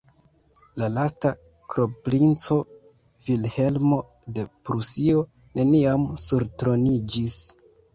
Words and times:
La 0.83 0.87
lasta 0.93 1.31
kronprinco, 1.73 2.59
Vilhelmo 3.29 4.03
de 4.35 4.49
Prusio, 4.51 5.25
neniam 5.63 6.13
surtroniĝis. 6.29 7.43